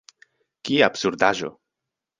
Kia 0.69 0.89
absurdaĵo! 0.89 1.55